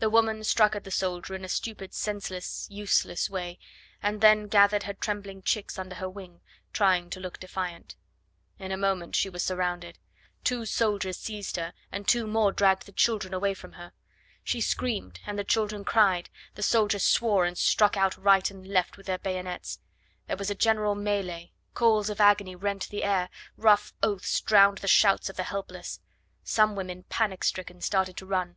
[0.00, 3.58] The woman struck at the soldier in a stupid, senseless, useless way,
[4.02, 6.42] and then gathered her trembling chicks under her wing,
[6.74, 7.96] trying to look defiant.
[8.58, 9.98] In a moment she was surrounded.
[10.44, 13.92] Two soldiers seized her, and two more dragged the children away from her.
[14.44, 18.98] She screamed and the children cried, the soldiers swore and struck out right and left
[18.98, 19.78] with their bayonets.
[20.26, 24.86] There was a general melee, calls of agony rent the air, rough oaths drowned the
[24.86, 26.00] shouts of the helpless.
[26.44, 28.56] Some women, panic stricken, started to run.